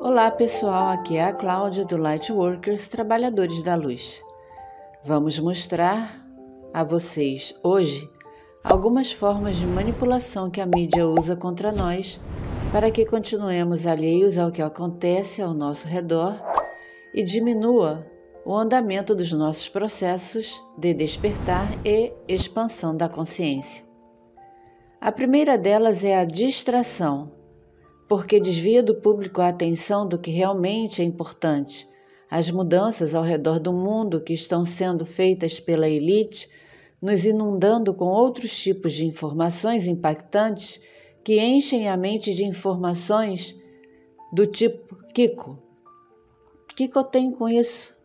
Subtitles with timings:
[0.00, 4.22] Olá pessoal, aqui é a Cláudia do Lightworkers Trabalhadores da Luz.
[5.04, 6.24] Vamos mostrar
[6.72, 8.08] a vocês hoje
[8.62, 12.20] algumas formas de manipulação que a mídia usa contra nós
[12.70, 16.40] para que continuemos alheios ao que acontece ao nosso redor
[17.12, 18.06] e diminua
[18.46, 23.84] o andamento dos nossos processos de despertar e expansão da consciência.
[25.00, 27.36] A primeira delas é a distração
[28.08, 31.86] porque desvia do público a atenção do que realmente é importante.
[32.30, 36.48] As mudanças ao redor do mundo que estão sendo feitas pela elite,
[37.00, 40.80] nos inundando com outros tipos de informações impactantes
[41.22, 43.54] que enchem a mente de informações
[44.32, 45.58] do tipo Kiko.
[46.74, 47.96] Kiko tem com isso?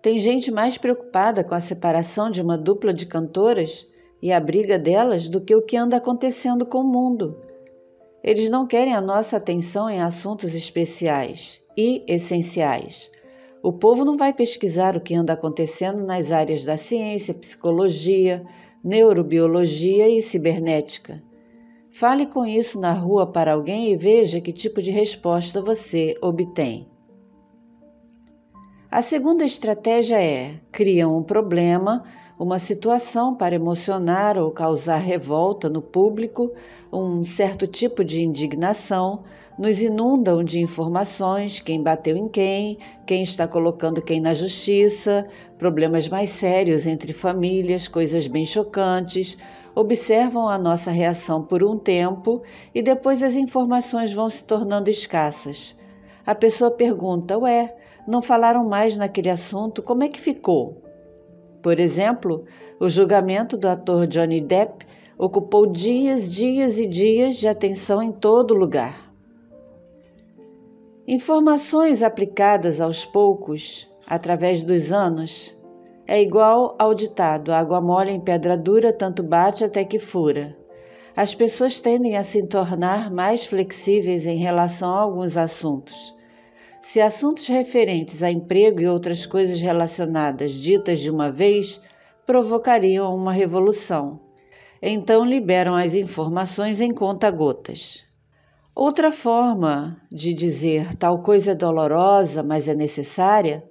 [0.00, 3.86] Tem gente mais preocupada com a separação de uma dupla de cantoras
[4.20, 7.36] e a briga delas do que o que anda acontecendo com o mundo.
[8.22, 13.10] Eles não querem a nossa atenção em assuntos especiais e essenciais.
[13.62, 18.44] O povo não vai pesquisar o que anda acontecendo nas áreas da ciência, psicologia,
[18.82, 21.22] neurobiologia e cibernética.
[21.90, 26.88] Fale com isso na rua para alguém e veja que tipo de resposta você obtém.
[28.90, 32.04] A segunda estratégia é: criam um problema,
[32.42, 36.50] uma situação para emocionar ou causar revolta no público,
[36.92, 39.22] um certo tipo de indignação,
[39.56, 45.24] nos inundam de informações: quem bateu em quem, quem está colocando quem na justiça,
[45.56, 49.38] problemas mais sérios entre famílias, coisas bem chocantes.
[49.72, 52.42] Observam a nossa reação por um tempo
[52.74, 55.76] e depois as informações vão se tornando escassas.
[56.26, 57.72] A pessoa pergunta: Ué,
[58.04, 60.82] não falaram mais naquele assunto, como é que ficou?
[61.62, 62.44] Por exemplo,
[62.80, 64.84] o julgamento do ator Johnny Depp
[65.16, 69.12] ocupou dias, dias e dias de atenção em todo lugar.
[71.06, 75.56] Informações aplicadas aos poucos, através dos anos,
[76.04, 80.56] é igual ao ditado: água mole em pedra dura, tanto bate até que fura.
[81.14, 86.14] As pessoas tendem a se tornar mais flexíveis em relação a alguns assuntos
[86.82, 91.80] se assuntos referentes a emprego e outras coisas relacionadas ditas de uma vez
[92.26, 94.20] provocariam uma revolução.
[94.82, 98.04] Então liberam as informações em conta-gotas.
[98.74, 103.62] Outra forma de dizer tal coisa é dolorosa, mas é necessária,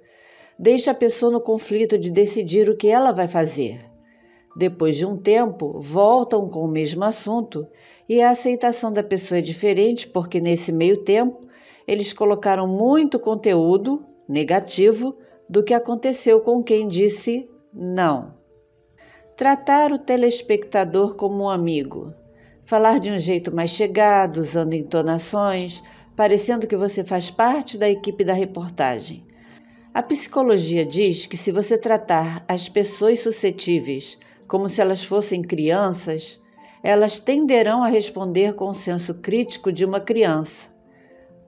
[0.58, 3.78] deixa a pessoa no conflito de decidir o que ela vai fazer.
[4.56, 7.66] Depois de um tempo, voltam com o mesmo assunto
[8.08, 11.51] e a aceitação da pessoa é diferente porque, nesse meio tempo,
[11.86, 15.16] eles colocaram muito conteúdo negativo
[15.48, 18.34] do que aconteceu com quem disse não.
[19.36, 22.14] Tratar o telespectador como um amigo.
[22.64, 25.82] Falar de um jeito mais chegado, usando entonações,
[26.16, 29.26] parecendo que você faz parte da equipe da reportagem.
[29.92, 36.40] A psicologia diz que se você tratar as pessoas suscetíveis como se elas fossem crianças,
[36.82, 40.71] elas tenderão a responder com o senso crítico de uma criança.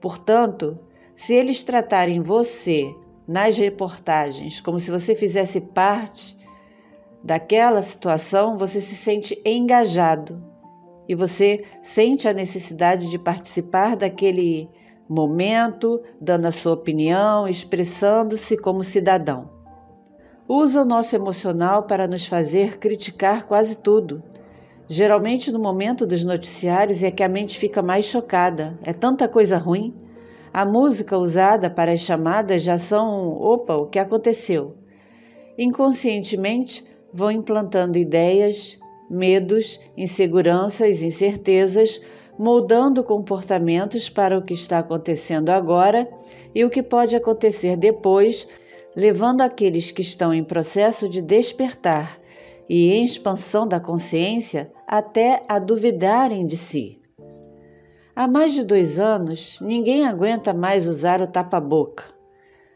[0.05, 0.77] Portanto,
[1.15, 2.93] se eles tratarem você
[3.27, 6.37] nas reportagens como se você fizesse parte
[7.23, 10.39] daquela situação, você se sente engajado
[11.09, 14.69] e você sente a necessidade de participar daquele
[15.09, 19.49] momento, dando a sua opinião, expressando-se como cidadão.
[20.47, 24.21] Usa o nosso emocional para nos fazer criticar quase tudo
[24.87, 28.77] Geralmente no momento dos noticiários é que a mente fica mais chocada.
[28.83, 29.95] É tanta coisa ruim.
[30.53, 34.75] A música usada para as chamadas já são, opa, o que aconteceu?
[35.57, 38.77] Inconscientemente vão implantando ideias,
[39.09, 41.99] medos, inseguranças, incertezas,
[42.37, 46.07] moldando comportamentos para o que está acontecendo agora
[46.53, 48.47] e o que pode acontecer depois,
[48.95, 52.19] levando aqueles que estão em processo de despertar
[52.69, 56.99] e em expansão da consciência até a duvidarem de si.
[58.15, 62.03] Há mais de dois anos, ninguém aguenta mais usar o tapa-boca,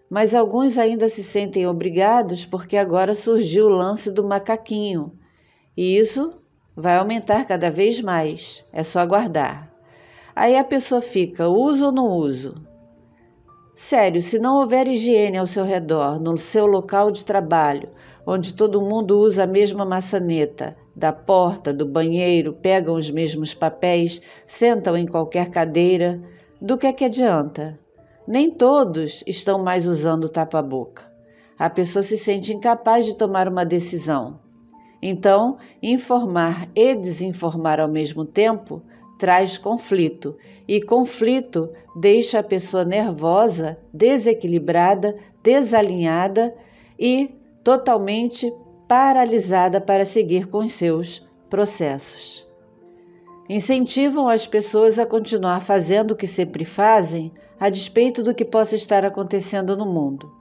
[0.09, 5.13] mas alguns ainda se sentem obrigados porque agora surgiu o lance do macaquinho,
[5.77, 6.33] e isso
[6.75, 9.71] vai aumentar cada vez mais, é só aguardar.
[10.35, 12.68] Aí a pessoa fica, uso ou não uso?
[13.81, 17.87] Sério, se não houver higiene ao seu redor, no seu local de trabalho,
[18.27, 24.21] onde todo mundo usa a mesma maçaneta, da porta, do banheiro, pegam os mesmos papéis,
[24.43, 26.21] sentam em qualquer cadeira,
[26.61, 27.79] do que é que adianta?
[28.27, 31.09] Nem todos estão mais usando tapa-boca.
[31.57, 34.41] A pessoa se sente incapaz de tomar uma decisão.
[35.01, 38.83] Então, informar e desinformar ao mesmo tempo
[39.19, 45.13] traz conflito, e conflito deixa a pessoa nervosa, desequilibrada,
[45.43, 46.55] desalinhada
[46.97, 48.51] e totalmente
[48.87, 52.47] paralisada para seguir com os seus processos.
[53.49, 58.75] Incentivam as pessoas a continuar fazendo o que sempre fazem, a despeito do que possa
[58.75, 60.38] estar acontecendo no mundo.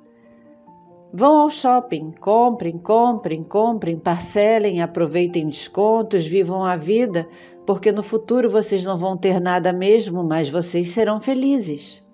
[1.13, 7.27] Vão ao shopping, comprem, comprem, comprem, parcelem, aproveitem descontos, vivam a vida,
[7.67, 12.07] porque no futuro vocês não vão ter nada mesmo, mas vocês serão felizes.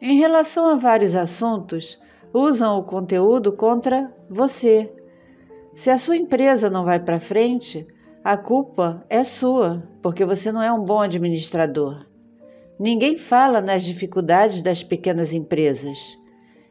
[0.00, 2.00] Em relação a vários assuntos,
[2.32, 4.92] usam o conteúdo contra você,
[5.74, 7.86] se a sua empresa não vai para frente,
[8.24, 12.06] a culpa é sua, porque você não é um bom administrador.
[12.78, 16.18] Ninguém fala nas dificuldades das pequenas empresas.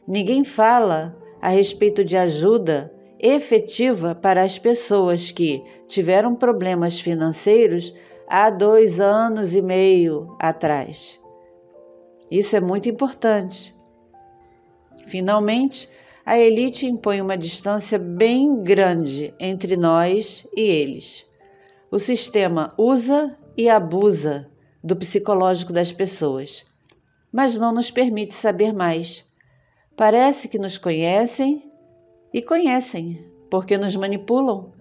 [0.08, 7.94] Ninguém fala a respeito de ajuda efetiva para as pessoas que tiveram problemas financeiros
[8.28, 11.20] há dois anos e meio atrás.
[12.32, 13.76] Isso é muito importante.
[15.08, 15.90] Finalmente,
[16.26, 21.26] a elite impõe uma distância bem grande entre nós e eles.
[21.92, 24.48] O sistema usa e abusa
[24.84, 26.64] do psicológico das pessoas,
[27.32, 29.26] mas não nos permite saber mais.
[30.00, 31.62] Parece que nos conhecem
[32.34, 34.72] e conhecem, porque nos manipulam.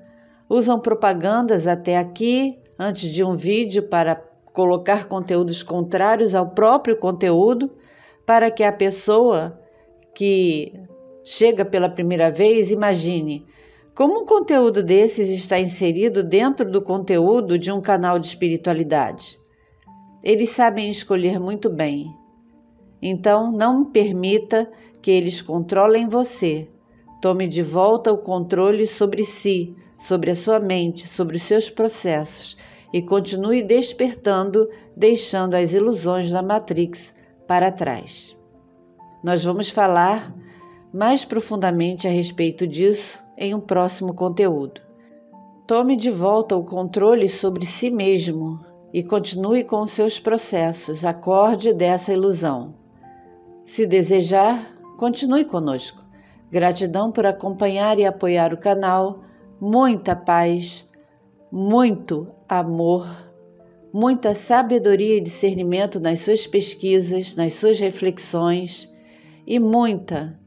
[0.48, 4.14] Usam propagandas até aqui, antes de um vídeo, para
[4.52, 7.68] colocar conteúdos contrários ao próprio conteúdo,
[8.24, 9.60] para que a pessoa
[10.14, 10.72] que
[11.24, 13.44] chega pela primeira vez, imagine
[13.96, 19.36] como um conteúdo desses está inserido dentro do conteúdo de um canal de espiritualidade.
[20.22, 22.06] Eles sabem escolher muito bem.
[23.00, 24.68] Então, não permita
[25.08, 26.68] que eles controlem você.
[27.18, 32.58] Tome de volta o controle sobre si, sobre a sua mente, sobre os seus processos
[32.92, 37.14] e continue despertando, deixando as ilusões da Matrix
[37.46, 38.36] para trás.
[39.24, 40.30] Nós vamos falar
[40.92, 44.82] mais profundamente a respeito disso em um próximo conteúdo.
[45.66, 48.60] Tome de volta o controle sobre si mesmo
[48.92, 52.74] e continue com seus processos, acorde dessa ilusão.
[53.64, 56.04] Se desejar, continue conosco.
[56.50, 59.22] Gratidão por acompanhar e apoiar o canal.
[59.60, 60.86] Muita paz,
[61.50, 63.06] muito amor,
[63.92, 68.92] muita sabedoria e discernimento nas suas pesquisas, nas suas reflexões
[69.46, 70.38] e muita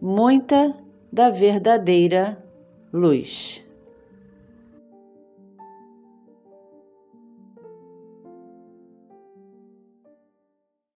[0.00, 0.74] muita
[1.12, 2.42] da verdadeira
[2.92, 3.67] luz.